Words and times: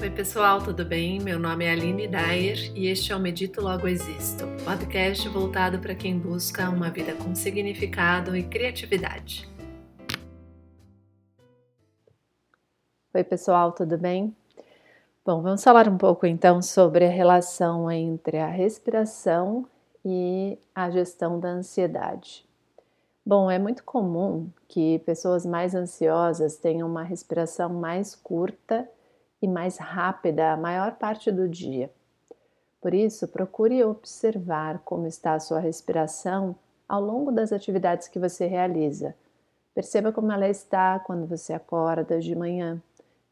Oi, 0.00 0.10
pessoal, 0.10 0.62
tudo 0.62 0.84
bem? 0.84 1.18
Meu 1.18 1.40
nome 1.40 1.64
é 1.64 1.72
Aline 1.72 2.06
Dyer 2.06 2.72
e 2.72 2.86
este 2.86 3.10
é 3.10 3.16
o 3.16 3.18
Medito 3.18 3.60
Logo 3.60 3.88
Existo, 3.88 4.44
podcast 4.64 5.28
voltado 5.28 5.80
para 5.80 5.92
quem 5.92 6.16
busca 6.16 6.70
uma 6.70 6.88
vida 6.88 7.16
com 7.16 7.34
significado 7.34 8.36
e 8.36 8.44
criatividade. 8.44 9.48
Oi, 13.12 13.24
pessoal, 13.24 13.72
tudo 13.72 13.98
bem? 13.98 14.32
Bom, 15.26 15.42
vamos 15.42 15.64
falar 15.64 15.88
um 15.88 15.98
pouco 15.98 16.26
então 16.26 16.62
sobre 16.62 17.04
a 17.04 17.10
relação 17.10 17.90
entre 17.90 18.38
a 18.38 18.46
respiração 18.46 19.66
e 20.04 20.56
a 20.72 20.90
gestão 20.90 21.40
da 21.40 21.48
ansiedade. 21.48 22.46
Bom, 23.26 23.50
é 23.50 23.58
muito 23.58 23.82
comum 23.82 24.48
que 24.68 25.00
pessoas 25.00 25.44
mais 25.44 25.74
ansiosas 25.74 26.56
tenham 26.56 26.88
uma 26.88 27.02
respiração 27.02 27.68
mais 27.68 28.14
curta 28.14 28.88
e 29.40 29.48
mais 29.48 29.78
rápida 29.78 30.52
a 30.52 30.56
maior 30.56 30.96
parte 30.96 31.30
do 31.30 31.48
dia. 31.48 31.90
Por 32.80 32.94
isso, 32.94 33.26
procure 33.28 33.82
observar 33.82 34.80
como 34.84 35.06
está 35.06 35.34
a 35.34 35.40
sua 35.40 35.58
respiração 35.58 36.54
ao 36.88 37.02
longo 37.02 37.32
das 37.32 37.52
atividades 37.52 38.08
que 38.08 38.18
você 38.18 38.46
realiza. 38.46 39.14
Perceba 39.74 40.12
como 40.12 40.32
ela 40.32 40.48
está 40.48 40.98
quando 40.98 41.26
você 41.26 41.52
acorda 41.52 42.18
de 42.18 42.34
manhã. 42.34 42.80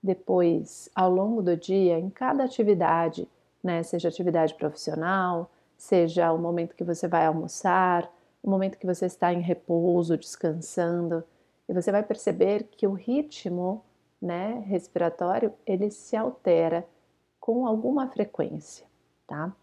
Depois, 0.03 0.89
ao 0.95 1.11
longo 1.11 1.43
do 1.43 1.57
dia, 1.57 1.99
em 1.99 2.11
cada 2.11 2.45
atividade, 2.45 3.29
né, 3.63 3.83
seja 3.83 4.09
atividade 4.09 4.55
profissional, 4.55 5.51
seja 5.77 6.33
o 6.33 6.39
momento 6.39 6.77
que 6.77 6.85
você 6.85 7.09
vai 7.09 7.27
almoçar, 7.27 8.09
o 8.43 8.51
momento 8.51 8.79
que 8.79 8.87
você 8.87 9.07
está 9.07 9.33
em 9.33 9.41
repouso, 9.41 10.17
descansando, 10.17 11.25
e 11.69 11.73
você 11.73 11.91
vai 11.91 12.03
perceber 12.03 12.65
que 12.71 12.87
o 12.87 12.93
ritmo 12.93 13.83
né, 14.21 14.65
respiratório, 14.67 15.53
ele 15.67 15.91
se 15.91 16.17
altera 16.17 16.87
com 17.39 17.67
alguma 17.67 18.09
frequência, 18.09 18.87
tá? 19.27 19.55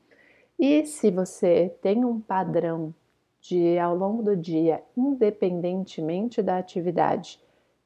E 0.58 0.86
se 0.86 1.12
você 1.12 1.76
tem 1.82 2.06
um 2.06 2.22
padrão 2.22 2.94
de 3.42 3.78
ao 3.78 3.96
longo 3.96 4.24
do 4.24 4.38
dia, 4.38 4.82
independentemente 4.96 6.42
da 6.42 6.58
atividade, 6.58 7.42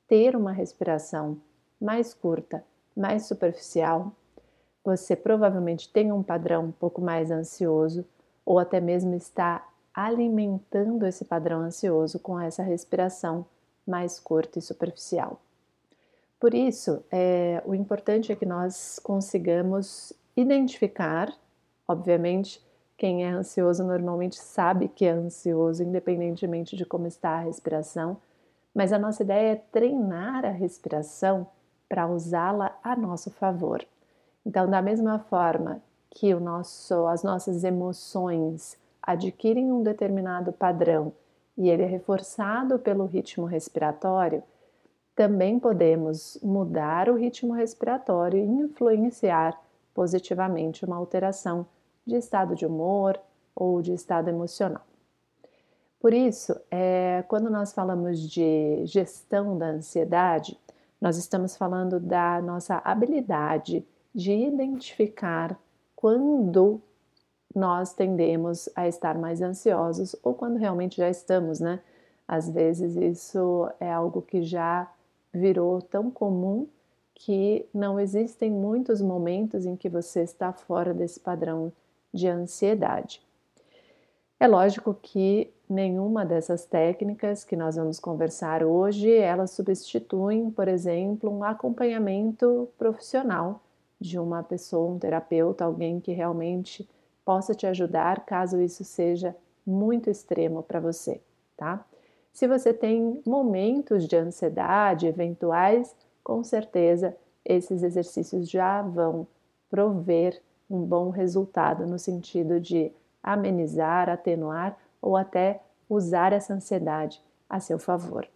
ter 0.08 0.36
uma 0.36 0.52
respiração 0.52 1.42
mais 1.82 2.14
curta, 2.14 2.64
mais 2.95 3.26
superficial, 3.26 4.12
você 4.84 5.16
provavelmente 5.16 5.92
tem 5.92 6.12
um 6.12 6.22
padrão 6.22 6.66
um 6.66 6.72
pouco 6.72 7.02
mais 7.02 7.32
ansioso 7.32 8.06
ou 8.45 8.60
até 8.60 8.80
mesmo 8.80 9.16
está 9.16 9.68
alimentando 9.94 11.06
esse 11.06 11.26
padrão 11.26 11.62
ansioso 11.62 12.20
com 12.20 12.40
essa 12.40 12.62
respiração 12.62 13.45
mais 13.86 14.20
curta 14.20 14.60
e 14.60 14.62
superficial. 14.62 15.42
Por 16.40 16.54
isso, 16.54 17.04
é, 17.12 17.62
o 17.66 17.74
importante 17.74 18.32
é 18.32 18.36
que 18.36 18.46
nós 18.46 19.00
consigamos 19.00 20.14
identificar, 20.36 21.34
obviamente, 21.88 22.62
quem 22.96 23.26
é 23.26 23.30
ansioso 23.30 23.84
normalmente 23.84 24.38
sabe 24.38 24.88
que 24.88 25.06
é 25.06 25.12
ansioso, 25.12 25.84
independentemente 25.84 26.76
de 26.76 26.86
como 26.86 27.08
está 27.08 27.32
a 27.32 27.42
respiração, 27.42 28.18
mas 28.74 28.94
a 28.94 29.00
nossa 29.00 29.24
ideia 29.24 29.54
é 29.54 29.56
treinar 29.56 30.46
a 30.46 30.52
respiração 30.52 31.48
para 31.90 32.08
usá-la 32.08 32.78
a 32.84 32.96
nosso 32.96 33.32
favor. 33.32 33.84
Então, 34.46 34.70
da 34.70 34.82
mesma 34.82 35.20
forma 35.20 35.82
que 36.10 36.34
o 36.34 36.40
nosso, 36.40 37.06
as 37.08 37.24
nossas 37.24 37.64
emoções 37.64 38.78
adquirem 39.02 39.72
um 39.72 39.84
determinado 39.84 40.52
padrão 40.52 41.14
e 41.58 41.70
ele 41.70 41.84
é 41.84 41.88
reforçado 41.88 42.78
pelo 42.78 43.06
ritmo 43.06 43.46
respiratório, 43.46 44.44
também 45.18 45.58
podemos 45.58 46.38
mudar 46.44 47.10
o 47.10 47.16
ritmo 47.16 47.52
respiratório 47.52 48.38
e 48.38 48.46
influenciar 48.46 49.60
positivamente 49.92 50.86
uma 50.86 50.96
alteração 50.96 51.66
de 52.06 52.16
estado 52.16 52.54
de 52.54 52.68
humor 52.68 53.20
ou 53.56 53.82
de 53.82 53.94
estado 53.94 54.30
emocional. 54.30 54.84
Por 56.00 56.14
isso, 56.14 56.56
é, 56.70 57.23
quando 57.28 57.50
nós 57.50 57.73
falamos 57.73 58.20
de 58.30 58.86
gestão 58.86 59.58
da 59.58 59.66
ansiedade, 59.66 60.55
nós 61.02 61.17
estamos 61.17 61.58
falando 61.58 61.99
da 61.99 62.39
nossa 62.39 62.80
habilidade 62.86 63.84
de 64.14 64.32
identificar 64.32 65.60
quando 65.95 66.80
nós 67.55 67.92
tendemos 67.92 68.70
a 68.76 68.88
estar 68.88 69.17
mais 69.17 69.42
ansiosos 69.42 70.16
ou 70.22 70.36
quando 70.36 70.58
realmente 70.58 70.98
já 70.98 71.10
estamos, 71.10 71.60
né? 71.60 71.80
Às 72.28 72.48
vezes 72.48 72.95
isso 72.95 73.67
é 73.80 73.92
algo 73.92 74.22
que 74.22 74.44
já 74.44 74.88
virou 75.33 75.82
tão 75.82 76.10
comum 76.10 76.67
que 77.14 77.65
não 77.73 77.99
existem 77.99 78.52
muitos 78.52 79.02
momentos 79.02 79.65
em 79.65 79.76
que 79.76 79.89
você 79.89 80.21
está 80.21 80.54
fora 80.54 80.93
desse 80.93 81.20
padrão 81.20 81.71
de 82.14 82.27
ansiedade. 82.27 83.21
É 84.39 84.48
lógico 84.48 84.93
que 84.93 85.52
nenhuma 85.67 86.23
dessas 86.23 86.64
técnicas 86.64 87.43
que 87.43 87.55
nós 87.55 87.76
vamos 87.76 87.99
conversar 87.99 88.64
hoje, 88.64 89.11
elas 89.11 89.52
substituem, 89.52 90.52
por 90.52 90.67
exemplo, 90.67 91.30
um 91.30 91.43
acompanhamento 91.43 92.70
profissional 92.77 93.61
de 93.99 94.20
uma 94.20 94.43
pessoa, 94.43 94.93
um 94.93 94.99
terapeuta, 94.99 95.66
alguém 95.66 95.99
que 95.99 96.11
realmente 96.11 96.87
possa 97.26 97.55
te 97.55 97.66
ajudar 97.66 98.26
caso 98.26 98.61
isso 98.61 98.83
seja 98.83 99.36
muito 99.66 100.10
extremo 100.10 100.64
para 100.64 100.80
você, 100.80 101.20
tá? 101.58 101.83
Se 102.37 102.48
você 102.48 102.71
tem 102.71 103.20
momentos 103.25 104.08
de 104.08 104.15
ansiedade 104.15 105.08
eventuais, 105.08 105.95
com 106.23 106.43
certeza 106.43 107.17
esses 107.43 107.81
exercícios 107.81 108.48
já 108.48 108.83
vão 108.83 109.25
prover 109.71 110.39
um 110.70 110.83
bom 110.86 111.09
resultado 111.09 111.87
no 111.87 111.98
sentido 111.98 112.59
de 112.59 112.92
amenizar, 113.23 114.08
atenuar 114.08 114.77
ou 115.02 115.17
até 115.17 115.61
usar 115.89 116.31
essa 116.31 116.53
ansiedade 116.53 117.20
a 117.49 117.59
seu 117.59 117.80
favor. 117.80 118.27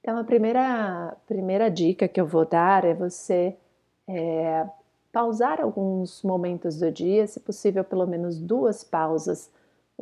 Então, 0.00 0.18
a 0.18 0.24
primeira, 0.24 1.16
primeira 1.28 1.70
dica 1.70 2.08
que 2.08 2.20
eu 2.20 2.26
vou 2.26 2.44
dar 2.44 2.84
é 2.84 2.94
você 2.94 3.56
é, 4.08 4.66
pausar 5.12 5.60
alguns 5.60 6.20
momentos 6.24 6.80
do 6.80 6.90
dia, 6.90 7.28
se 7.28 7.38
possível, 7.38 7.84
pelo 7.84 8.08
menos 8.08 8.40
duas 8.40 8.82
pausas 8.82 9.48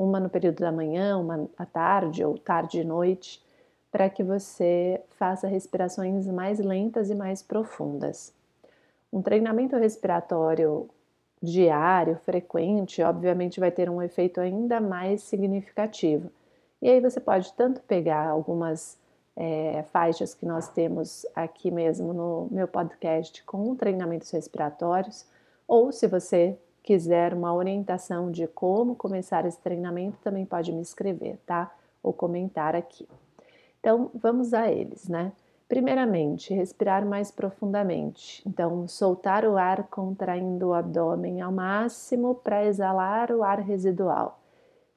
uma 0.00 0.18
no 0.18 0.30
período 0.30 0.60
da 0.60 0.72
manhã, 0.72 1.18
uma 1.18 1.46
à 1.58 1.66
tarde 1.66 2.24
ou 2.24 2.38
tarde 2.38 2.80
e 2.80 2.84
noite, 2.84 3.44
para 3.92 4.08
que 4.08 4.22
você 4.22 5.02
faça 5.10 5.46
respirações 5.46 6.26
mais 6.26 6.58
lentas 6.58 7.10
e 7.10 7.14
mais 7.14 7.42
profundas. 7.42 8.32
Um 9.12 9.20
treinamento 9.20 9.76
respiratório 9.76 10.88
diário, 11.42 12.16
frequente, 12.24 13.02
obviamente 13.02 13.60
vai 13.60 13.70
ter 13.70 13.90
um 13.90 14.00
efeito 14.00 14.40
ainda 14.40 14.80
mais 14.80 15.22
significativo. 15.22 16.30
E 16.80 16.88
aí 16.88 17.00
você 17.00 17.20
pode 17.20 17.52
tanto 17.52 17.82
pegar 17.82 18.26
algumas 18.26 18.98
é, 19.36 19.84
faixas 19.92 20.34
que 20.34 20.46
nós 20.46 20.68
temos 20.68 21.26
aqui 21.34 21.70
mesmo 21.70 22.14
no 22.14 22.48
meu 22.50 22.66
podcast 22.66 23.44
com 23.44 23.74
treinamentos 23.74 24.30
respiratórios, 24.30 25.26
ou 25.68 25.92
se 25.92 26.06
você 26.06 26.56
quiser 26.82 27.34
uma 27.34 27.54
orientação 27.54 28.30
de 28.30 28.46
como 28.46 28.94
começar 28.94 29.44
esse 29.44 29.60
treinamento, 29.60 30.18
também 30.22 30.44
pode 30.44 30.72
me 30.72 30.82
escrever, 30.82 31.38
tá? 31.46 31.72
Ou 32.02 32.12
comentar 32.12 32.74
aqui. 32.74 33.08
Então, 33.78 34.10
vamos 34.14 34.52
a 34.52 34.70
eles, 34.70 35.08
né? 35.08 35.32
Primeiramente, 35.68 36.52
respirar 36.52 37.06
mais 37.06 37.30
profundamente. 37.30 38.42
Então, 38.46 38.88
soltar 38.88 39.44
o 39.44 39.56
ar 39.56 39.84
contraindo 39.84 40.68
o 40.68 40.74
abdômen 40.74 41.40
ao 41.40 41.52
máximo 41.52 42.34
para 42.34 42.64
exalar 42.64 43.30
o 43.30 43.44
ar 43.44 43.60
residual. 43.60 44.40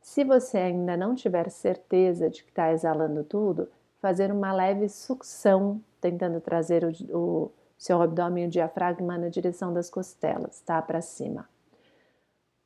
Se 0.01 0.23
você 0.23 0.57
ainda 0.57 0.97
não 0.97 1.13
tiver 1.15 1.49
certeza 1.49 2.29
de 2.29 2.43
que 2.43 2.49
está 2.49 2.73
exalando 2.73 3.23
tudo, 3.23 3.69
fazer 4.01 4.31
uma 4.31 4.51
leve 4.51 4.89
sucção, 4.89 5.79
tentando 6.01 6.41
trazer 6.41 6.83
o, 6.83 7.17
o 7.17 7.51
seu 7.77 8.01
abdômen 8.01 8.45
e 8.45 8.47
o 8.47 8.49
diafragma 8.49 9.17
na 9.17 9.29
direção 9.29 9.71
das 9.73 9.89
costelas, 9.89 10.59
tá? 10.61 10.81
Para 10.81 11.01
cima. 11.01 11.47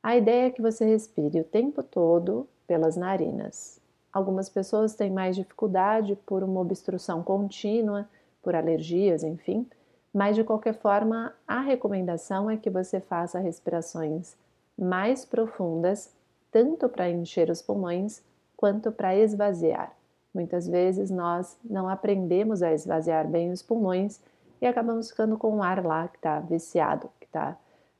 A 0.08 0.16
ideia 0.16 0.46
é 0.46 0.50
que 0.50 0.62
você 0.62 0.86
respire 0.86 1.38
o 1.38 1.44
tempo 1.44 1.82
todo 1.82 2.48
pelas 2.66 2.96
narinas. 2.96 3.78
Algumas 4.10 4.48
pessoas 4.48 4.94
têm 4.94 5.10
mais 5.10 5.36
dificuldade 5.36 6.16
por 6.24 6.42
uma 6.42 6.62
obstrução 6.62 7.22
contínua, 7.22 8.08
por 8.42 8.54
alergias, 8.54 9.22
enfim, 9.22 9.66
mas 10.10 10.34
de 10.34 10.42
qualquer 10.42 10.72
forma, 10.72 11.34
a 11.46 11.60
recomendação 11.60 12.50
é 12.50 12.56
que 12.56 12.70
você 12.70 13.00
faça 13.00 13.38
respirações 13.38 14.34
mais 14.78 15.26
profundas, 15.26 16.10
tanto 16.50 16.88
para 16.88 17.10
encher 17.10 17.50
os 17.50 17.60
pulmões 17.60 18.22
quanto 18.56 18.90
para 18.90 19.14
esvaziar. 19.14 19.94
Muitas 20.32 20.66
vezes 20.66 21.10
nós 21.10 21.54
não 21.62 21.86
aprendemos 21.86 22.62
a 22.62 22.72
esvaziar 22.72 23.28
bem 23.28 23.50
os 23.52 23.60
pulmões 23.60 24.22
e 24.58 24.66
acabamos 24.66 25.10
ficando 25.10 25.36
com 25.36 25.58
o 25.58 25.62
ar 25.62 25.84
lá 25.84 26.08
que 26.08 26.16
está 26.16 26.40
viciado, 26.40 27.10
que 27.20 27.26
está 27.26 27.58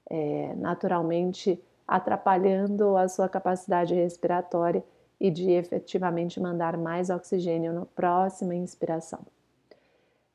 é, 0.08 0.54
naturalmente 0.56 1.62
atrapalhando 1.88 2.96
a 2.98 3.08
sua 3.08 3.28
capacidade 3.28 3.94
respiratória 3.94 4.84
e 5.18 5.30
de 5.30 5.50
efetivamente 5.50 6.38
mandar 6.38 6.76
mais 6.76 7.08
oxigênio 7.08 7.72
na 7.72 7.86
próxima 7.86 8.54
inspiração. 8.54 9.20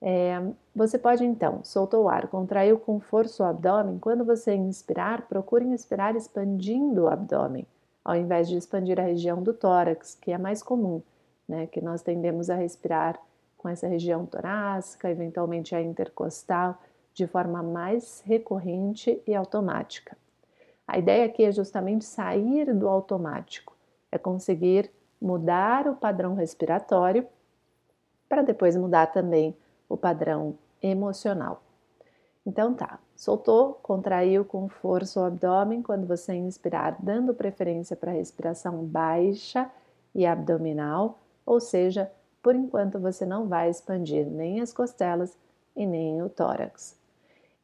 É, 0.02 0.42
você 0.76 0.98
pode 0.98 1.24
então, 1.24 1.64
soltou 1.64 2.04
o 2.04 2.10
ar, 2.10 2.28
contraiu 2.28 2.78
com 2.78 3.00
força 3.00 3.44
o 3.44 3.46
abdômen. 3.46 4.00
Quando 4.00 4.26
você 4.26 4.54
inspirar, 4.54 5.28
procure 5.30 5.64
inspirar 5.64 6.16
expandindo 6.16 7.04
o 7.04 7.08
abdômen, 7.08 7.66
ao 8.04 8.16
invés 8.16 8.50
de 8.50 8.58
expandir 8.58 9.00
a 9.00 9.04
região 9.04 9.42
do 9.42 9.54
tórax, 9.54 10.16
que 10.16 10.34
é 10.34 10.38
mais 10.38 10.62
comum, 10.62 11.02
né? 11.48 11.68
Que 11.68 11.80
nós 11.80 12.02
tendemos 12.02 12.50
a 12.50 12.56
respirar 12.56 13.18
com 13.58 13.70
essa 13.70 13.88
região 13.88 14.26
torácica, 14.26 15.10
eventualmente 15.10 15.74
a 15.74 15.82
intercostal, 15.82 16.78
de 17.14 17.26
forma 17.26 17.64
mais 17.64 18.22
recorrente 18.26 19.22
e 19.26 19.34
automática. 19.34 20.18
A 20.88 20.98
ideia 20.98 21.26
aqui 21.26 21.44
é 21.44 21.52
justamente 21.52 22.06
sair 22.06 22.74
do 22.74 22.88
automático, 22.88 23.76
é 24.12 24.18
conseguir 24.18 24.92
mudar 25.22 25.88
o 25.88 25.96
padrão 25.96 26.36
respiratório 26.36 27.26
para 28.28 28.42
depois 28.42 28.76
mudar 28.76 29.08
também 29.08 29.56
o 29.88 29.96
padrão 29.96 30.58
emocional. 30.82 31.64
Então 32.46 32.74
tá, 32.74 33.00
soltou, 33.16 33.76
contraiu 33.82 34.44
com 34.44 34.68
força 34.68 35.22
o 35.22 35.24
abdômen 35.24 35.82
quando 35.82 36.06
você 36.06 36.34
inspirar, 36.34 36.98
dando 37.00 37.34
preferência 37.34 37.96
para 37.96 38.12
a 38.12 38.16
respiração 38.16 38.84
baixa 38.84 39.72
e 40.14 40.26
abdominal, 40.26 41.20
ou 41.46 41.60
seja, 41.60 42.12
por 42.42 42.54
enquanto 42.56 43.00
você 43.00 43.26
não 43.26 43.48
vai 43.48 43.70
expandir 43.70 44.26
nem 44.26 44.60
as 44.60 44.74
costelas 44.74 45.38
e 45.74 45.86
nem 45.86 46.22
o 46.22 46.30
tórax. 46.30 47.02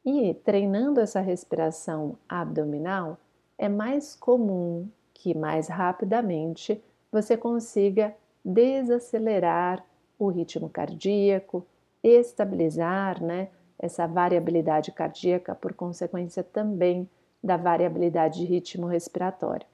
E 0.04 0.34
treinando 0.34 1.00
essa 1.00 1.20
respiração 1.20 2.16
abdominal, 2.28 3.18
é 3.58 3.68
mais 3.68 4.14
comum 4.16 4.88
que 5.12 5.36
mais 5.36 5.68
rapidamente 5.68 6.82
você 7.12 7.36
consiga 7.36 8.14
desacelerar 8.42 9.84
o 10.18 10.28
ritmo 10.28 10.68
cardíaco, 10.68 11.66
estabilizar 12.02 13.22
né, 13.22 13.48
essa 13.78 14.06
variabilidade 14.06 14.92
cardíaca, 14.92 15.54
por 15.54 15.74
consequência 15.74 16.42
também 16.42 17.08
da 17.42 17.56
variabilidade 17.56 18.38
de 18.38 18.46
ritmo 18.46 18.86
respiratório. 18.86 19.66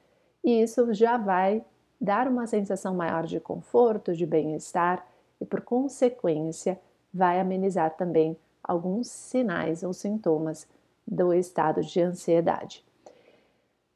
E 0.43 0.63
isso 0.63 0.93
já 0.93 1.17
vai 1.17 1.65
dar 2.01 2.29
uma 2.29 2.47
sensação 2.47 2.95
maior 2.95 3.25
de 3.25 3.41
conforto, 3.41 4.15
de 4.15 4.27
bem-estar 4.27 5.07
e, 5.41 5.45
por 5.45 5.61
consequência, 5.61 6.79
vai 7.13 7.41
amenizar 7.41 7.97
também 7.97 8.37
alguns 8.67 9.09
sinais 9.09 9.83
ou 9.83 9.93
sintomas 9.93 10.67
do 11.07 11.33
estado 11.33 11.81
de 11.83 12.01
ansiedade. 12.01 12.85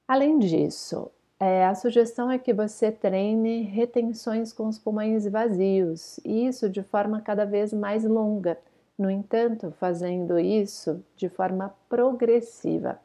Além 0.07 0.39
disso, 0.39 1.11
é, 1.39 1.65
a 1.65 1.75
sugestão 1.75 2.31
é 2.31 2.39
que 2.39 2.53
você 2.53 2.93
treine 2.93 3.63
retenções 3.63 4.53
com 4.53 4.69
os 4.69 4.79
pulmões 4.79 5.27
vazios, 5.27 6.19
e 6.25 6.47
isso 6.47 6.69
de 6.69 6.83
forma 6.83 7.21
cada 7.21 7.45
vez 7.45 7.73
mais 7.73 8.05
longa. 8.05 8.59
No 8.99 9.11
entanto, 9.11 9.73
fazendo 9.79 10.39
isso 10.39 11.03
de 11.17 11.29
forma 11.31 11.75
progressiva. 11.89 13.01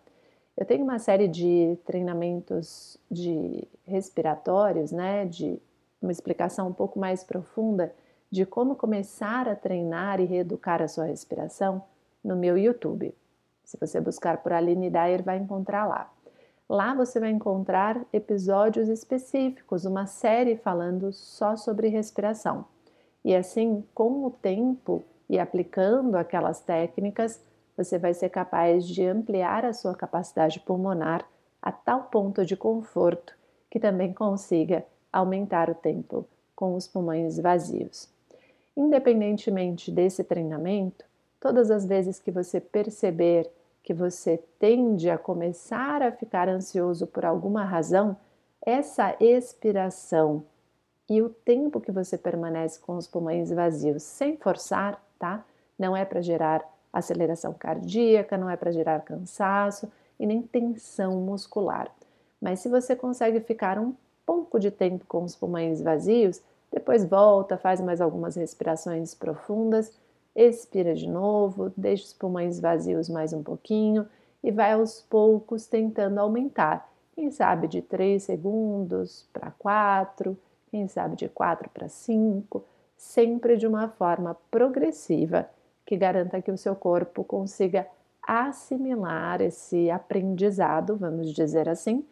Eu 0.57 0.65
tenho 0.65 0.83
uma 0.83 0.99
série 0.99 1.27
de 1.27 1.77
treinamentos 1.85 2.97
de 3.09 3.65
respiratórios, 3.85 4.91
né, 4.91 5.25
de 5.25 5.57
uma 6.01 6.11
explicação 6.11 6.67
um 6.67 6.73
pouco 6.73 6.99
mais 6.99 7.23
profunda 7.23 7.93
de 8.31 8.45
como 8.45 8.75
começar 8.75 9.47
a 9.47 9.55
treinar 9.55 10.19
e 10.19 10.25
reeducar 10.25 10.81
a 10.81 10.87
sua 10.87 11.05
respiração 11.05 11.83
no 12.23 12.35
meu 12.35 12.57
YouTube. 12.57 13.13
Se 13.63 13.77
você 13.79 13.99
buscar 13.99 14.37
por 14.37 14.53
Aline 14.53 14.89
Dyer, 14.89 15.23
vai 15.23 15.37
encontrar 15.37 15.85
lá. 15.85 16.11
Lá 16.67 16.93
você 16.95 17.19
vai 17.19 17.29
encontrar 17.29 18.03
episódios 18.11 18.89
específicos, 18.89 19.85
uma 19.85 20.07
série 20.07 20.57
falando 20.57 21.13
só 21.13 21.55
sobre 21.55 21.89
respiração. 21.89 22.65
E 23.23 23.35
assim, 23.35 23.83
com 23.93 24.25
o 24.25 24.31
tempo 24.31 25.03
e 25.29 25.39
aplicando 25.39 26.15
aquelas 26.15 26.61
técnicas, 26.61 27.39
você 27.77 27.97
vai 27.99 28.13
ser 28.13 28.29
capaz 28.29 28.87
de 28.87 29.05
ampliar 29.05 29.65
a 29.65 29.73
sua 29.73 29.93
capacidade 29.93 30.59
pulmonar 30.59 31.27
a 31.61 31.71
tal 31.71 32.03
ponto 32.03 32.45
de 32.45 32.55
conforto 32.55 33.35
que 33.69 33.79
também 33.79 34.13
consiga 34.13 34.85
aumentar 35.11 35.69
o 35.69 35.75
tempo 35.75 36.25
com 36.55 36.75
os 36.75 36.87
pulmões 36.87 37.37
vazios. 37.37 38.14
Independentemente 38.75 39.91
desse 39.91 40.23
treinamento, 40.23 41.05
todas 41.39 41.71
as 41.71 41.85
vezes 41.85 42.19
que 42.19 42.31
você 42.31 42.59
perceber 42.59 43.49
que 43.83 43.93
você 43.93 44.43
tende 44.59 45.09
a 45.09 45.17
começar 45.17 46.01
a 46.01 46.11
ficar 46.11 46.49
ansioso 46.49 47.05
por 47.05 47.23
alguma 47.23 47.63
razão, 47.63 48.17
essa 48.65 49.15
expiração 49.19 50.43
e 51.07 51.21
o 51.21 51.29
tempo 51.29 51.79
que 51.79 51.91
você 51.91 52.17
permanece 52.17 52.79
com 52.79 52.97
os 52.97 53.07
pulmões 53.07 53.51
vazios 53.51 54.01
sem 54.01 54.37
forçar, 54.37 54.99
tá? 55.19 55.45
Não 55.77 55.95
é 55.95 56.03
para 56.03 56.19
gerar 56.19 56.67
aceleração 56.91 57.53
cardíaca, 57.53 58.37
não 58.37 58.49
é 58.49 58.57
para 58.57 58.71
gerar 58.71 59.01
cansaço 59.01 59.91
e 60.19 60.25
nem 60.25 60.41
tensão 60.41 61.21
muscular. 61.21 61.91
Mas 62.41 62.61
se 62.61 62.69
você 62.69 62.95
consegue 62.95 63.39
ficar 63.39 63.77
um 63.77 63.93
pouco 64.25 64.59
de 64.59 64.71
tempo 64.71 65.05
com 65.07 65.23
os 65.23 65.35
pulmões 65.35 65.81
vazios, 65.81 66.41
depois 66.71 67.05
volta, 67.05 67.57
faz 67.57 67.79
mais 67.81 68.01
algumas 68.01 68.35
respirações 68.35 69.13
profundas, 69.13 69.93
expira 70.35 70.93
de 70.93 71.07
novo, 71.09 71.71
deixa 71.77 72.03
os 72.03 72.13
pulmões 72.13 72.59
vazios 72.59 73.09
mais 73.09 73.31
um 73.31 73.41
pouquinho 73.41 74.05
e 74.43 74.51
vai 74.51 74.73
aos 74.73 75.01
poucos 75.01 75.65
tentando 75.65 76.19
aumentar. 76.19 76.89
Quem 77.13 77.31
sabe 77.31 77.67
de 77.67 77.81
3 77.81 78.21
segundos 78.21 79.25
para 79.31 79.51
4, 79.51 80.37
quem 80.69 80.87
sabe 80.87 81.15
de 81.15 81.29
4 81.29 81.69
para 81.69 81.87
5, 81.87 82.63
sempre 82.97 83.55
de 83.55 83.65
uma 83.65 83.87
forma 83.87 84.35
progressiva 84.51 85.49
que 85.85 85.95
garanta 85.95 86.41
que 86.41 86.51
o 86.51 86.57
seu 86.57 86.75
corpo 86.75 87.23
consiga 87.23 87.87
assimilar 88.21 89.41
esse 89.41 89.89
aprendizado, 89.89 90.97
vamos 90.97 91.31
dizer 91.31 91.69
assim, 91.69 92.03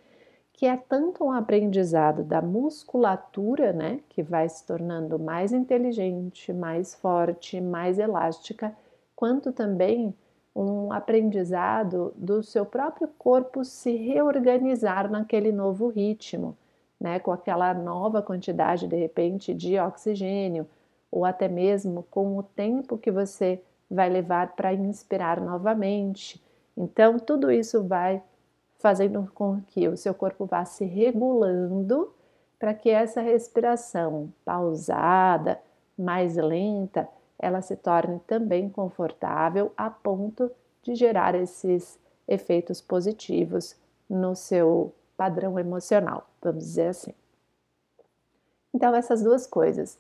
que 0.53 0.67
é 0.67 0.77
tanto 0.77 1.25
um 1.25 1.31
aprendizado 1.31 2.23
da 2.23 2.41
musculatura, 2.41 3.73
né, 3.73 3.99
que 4.07 4.21
vai 4.21 4.47
se 4.47 4.65
tornando 4.65 5.17
mais 5.17 5.51
inteligente, 5.51 6.53
mais 6.53 6.93
forte, 6.93 7.59
mais 7.59 7.97
elástica, 7.97 8.73
quanto 9.15 9.51
também 9.51 10.13
um 10.55 10.93
aprendizado 10.93 12.13
do 12.15 12.43
seu 12.43 12.65
próprio 12.65 13.07
corpo 13.17 13.65
se 13.65 13.95
reorganizar 13.95 15.09
naquele 15.09 15.51
novo 15.51 15.87
ritmo, 15.87 16.55
né, 16.99 17.19
com 17.19 17.31
aquela 17.31 17.73
nova 17.73 18.21
quantidade 18.21 18.87
de 18.87 18.95
repente 18.95 19.53
de 19.53 19.79
oxigênio, 19.79 20.67
ou 21.11 21.25
até 21.25 21.47
mesmo 21.47 22.03
com 22.09 22.37
o 22.37 22.43
tempo 22.43 22.97
que 22.97 23.11
você 23.11 23.61
vai 23.89 24.09
levar 24.09 24.55
para 24.55 24.73
inspirar 24.73 25.41
novamente. 25.41 26.41
Então, 26.77 27.17
tudo 27.19 27.51
isso 27.51 27.83
vai 27.83 28.21
fazendo 28.83 29.31
com 29.33 29.61
que 29.61 29.87
o 29.87 29.95
seu 29.95 30.13
corpo 30.13 30.45
vá 30.45 30.65
se 30.65 30.83
regulando 30.83 32.13
para 32.59 32.73
que 32.73 32.89
essa 32.89 33.21
respiração 33.21 34.33
pausada, 34.43 35.57
mais 35.97 36.35
lenta, 36.35 37.07
ela 37.39 37.61
se 37.61 37.77
torne 37.77 38.19
também 38.27 38.69
confortável 38.69 39.71
a 39.77 39.89
ponto 39.89 40.51
de 40.81 40.95
gerar 40.95 41.33
esses 41.33 41.97
efeitos 42.27 42.81
positivos 42.81 43.77
no 44.09 44.35
seu 44.35 44.93
padrão 45.15 45.57
emocional, 45.57 46.27
vamos 46.41 46.65
dizer 46.65 46.87
assim. 46.87 47.13
Então, 48.73 48.93
essas 48.93 49.23
duas 49.23 49.47
coisas, 49.47 49.97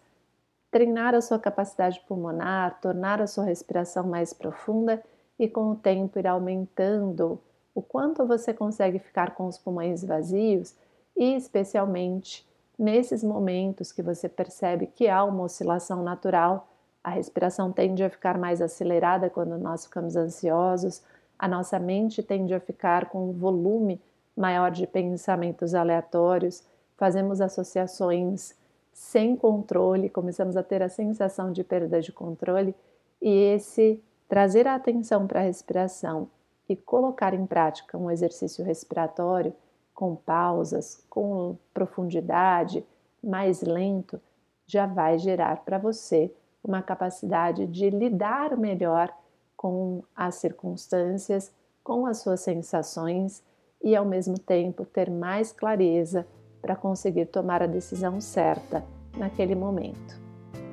treinar 0.69 1.15
a 1.15 1.21
sua 1.21 1.39
capacidade 1.39 2.01
pulmonar, 2.05 2.81
tornar 2.81 3.21
a 3.21 3.27
sua 3.27 3.45
respiração 3.45 4.05
mais 4.05 4.33
profunda 4.33 5.01
e 5.39 5.47
com 5.47 5.71
o 5.71 5.75
tempo 5.75 6.19
ir 6.19 6.27
aumentando 6.27 7.39
o 7.73 7.81
quanto 7.81 8.25
você 8.25 8.53
consegue 8.53 8.99
ficar 8.99 9.35
com 9.35 9.47
os 9.47 9.57
pulmões 9.57 10.03
vazios 10.03 10.75
e, 11.15 11.35
especialmente, 11.35 12.47
nesses 12.77 13.23
momentos 13.23 13.91
que 13.91 14.01
você 14.01 14.29
percebe 14.29 14.87
que 14.87 15.07
há 15.07 15.23
uma 15.23 15.43
oscilação 15.43 16.03
natural, 16.03 16.67
a 17.03 17.09
respiração 17.09 17.71
tende 17.71 18.03
a 18.03 18.09
ficar 18.09 18.37
mais 18.37 18.61
acelerada 18.61 19.29
quando 19.29 19.57
nós 19.57 19.85
ficamos 19.85 20.15
ansiosos, 20.15 21.01
a 21.37 21.47
nossa 21.47 21.79
mente 21.79 22.23
tende 22.23 22.53
a 22.53 22.59
ficar 22.59 23.09
com 23.09 23.29
um 23.29 23.33
volume 23.33 23.99
maior 24.35 24.71
de 24.71 24.87
pensamentos 24.87 25.75
aleatórios, 25.75 26.63
fazemos 26.95 27.41
associações 27.41 28.55
sem 28.93 29.35
controle, 29.35 30.09
começamos 30.09 30.55
a 30.55 30.63
ter 30.63 30.81
a 30.81 30.89
sensação 30.89 31.51
de 31.51 31.63
perda 31.63 31.99
de 31.99 32.11
controle 32.11 32.75
e 33.21 33.29
esse 33.29 34.01
trazer 34.29 34.67
a 34.67 34.75
atenção 34.75 35.27
para 35.27 35.41
a 35.41 35.43
respiração 35.43 36.29
e 36.67 36.75
colocar 36.75 37.33
em 37.33 37.45
prática 37.45 37.97
um 37.97 38.09
exercício 38.09 38.63
respiratório 38.63 39.53
com 39.93 40.15
pausas, 40.15 41.03
com 41.09 41.57
profundidade, 41.73 42.85
mais 43.23 43.61
lento, 43.61 44.19
já 44.65 44.85
vai 44.85 45.17
gerar 45.17 45.63
para 45.63 45.77
você 45.77 46.33
uma 46.63 46.81
capacidade 46.81 47.67
de 47.67 47.89
lidar 47.89 48.57
melhor 48.57 49.13
com 49.55 50.03
as 50.15 50.35
circunstâncias, 50.35 51.51
com 51.83 52.05
as 52.05 52.19
suas 52.19 52.39
sensações 52.39 53.43
e 53.81 53.95
ao 53.95 54.05
mesmo 54.05 54.39
tempo 54.39 54.85
ter 54.85 55.11
mais 55.11 55.51
clareza 55.51 56.25
para 56.61 56.75
conseguir 56.75 57.25
tomar 57.25 57.61
a 57.61 57.67
decisão 57.67 58.21
certa 58.21 58.83
naquele 59.17 59.53
momento. 59.53 60.21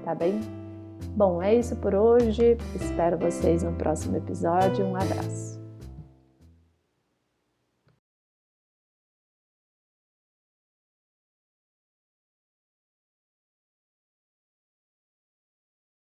Tá 0.04 0.14
bem? 0.14 0.40
Bom, 1.16 1.42
é 1.42 1.54
isso 1.54 1.74
por 1.76 1.94
hoje. 1.94 2.56
Espero 2.74 3.18
vocês 3.18 3.62
no 3.62 3.72
próximo 3.72 4.16
episódio. 4.16 4.86
Um 4.86 4.94
abraço. 4.94 5.59